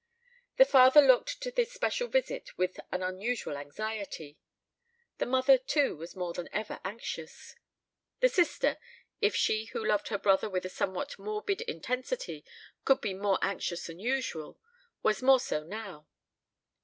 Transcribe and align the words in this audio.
The 0.57 0.65
father 0.65 0.99
looked 0.99 1.41
to 1.43 1.51
this 1.51 1.71
special 1.73 2.07
visit 2.07 2.57
with 2.57 2.79
an 2.91 3.03
unusual 3.03 3.55
anxiety. 3.55 4.39
The 5.19 5.27
mother 5.27 5.59
too 5.59 5.95
was 5.95 6.15
more 6.15 6.33
than 6.33 6.49
ever 6.51 6.79
anxious. 6.83 7.53
The 8.19 8.27
sister, 8.29 8.77
if 9.21 9.35
she 9.35 9.65
who 9.65 9.85
loved 9.85 10.07
her 10.07 10.17
brother 10.17 10.49
with 10.49 10.65
a 10.65 10.69
somewhat 10.69 11.19
morbid 11.19 11.61
intensity 11.61 12.43
could 12.83 12.99
be 12.99 13.13
more 13.13 13.37
anxious 13.43 13.85
than 13.85 13.99
usual, 13.99 14.59
was 15.03 15.21
more 15.21 15.39
so 15.39 15.63
now. 15.63 16.07